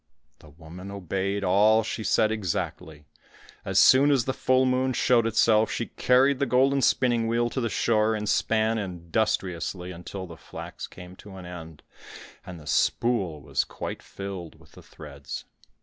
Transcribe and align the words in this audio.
The 0.39 0.49
woman 0.49 0.89
obeyed 0.89 1.43
all 1.43 1.83
she 1.83 2.03
said 2.03 2.31
exactly; 2.31 3.05
as 3.63 3.77
soon 3.77 4.09
as 4.09 4.25
the 4.25 4.33
full 4.33 4.65
moon 4.65 4.93
showed 4.93 5.27
itself, 5.27 5.69
she 5.69 5.85
carried 5.85 6.39
the 6.39 6.47
golden 6.47 6.81
spinning 6.81 7.27
wheel 7.27 7.51
to 7.51 7.61
the 7.61 7.69
shore, 7.69 8.15
and 8.15 8.27
span 8.27 8.79
industriously 8.79 9.91
until 9.91 10.25
the 10.25 10.37
flax 10.37 10.87
came 10.87 11.15
to 11.17 11.35
an 11.35 11.45
end, 11.45 11.83
and 12.43 12.59
the 12.59 12.65
spool 12.65 13.41
was 13.43 13.63
quite 13.63 14.01
filled 14.01 14.59
with 14.59 14.71
the 14.71 14.81
threads. 14.81 15.45